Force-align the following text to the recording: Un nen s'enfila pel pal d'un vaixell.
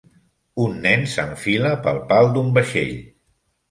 Un 0.63 0.73
nen 0.85 1.05
s'enfila 1.13 1.77
pel 1.87 2.03
pal 2.11 2.35
d'un 2.35 2.53
vaixell. 2.61 2.95